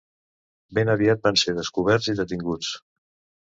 Ben 0.77 0.91
aviat 0.93 1.21
van 1.27 1.37
ser 1.41 1.55
descoberts 1.59 2.09
i 2.15 2.17
detinguts. 2.23 2.73